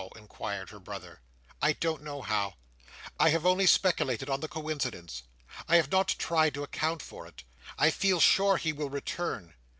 inquired 0.15 0.71
her 0.71 0.79
brother. 0.79 1.21
"I 1.61 1.73
don't 1.73 2.01
know 2.01 2.23
how. 2.23 2.55
I 3.19 3.29
have 3.29 3.45
only 3.45 3.67
speculated 3.67 4.31
on 4.31 4.39
the 4.39 4.47
coincidence; 4.47 5.21
I 5.67 5.75
have 5.75 5.91
not 5.91 6.07
tried 6.17 6.55
to 6.55 6.63
account 6.63 7.03
for 7.03 7.27
it. 7.27 7.43
I 7.77 7.91
feel 7.91 8.19
sure 8.19 8.57
he 8.57 8.73
will 8.73 8.89
return. 8.89 9.53